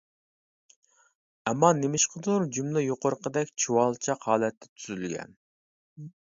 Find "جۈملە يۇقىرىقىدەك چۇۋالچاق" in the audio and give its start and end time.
2.57-4.27